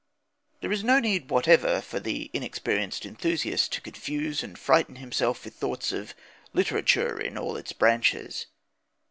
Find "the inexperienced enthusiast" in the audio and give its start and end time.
1.99-3.71